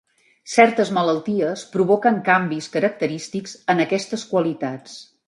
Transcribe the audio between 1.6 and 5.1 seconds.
provoquen canvis característics en aquestes qualitats.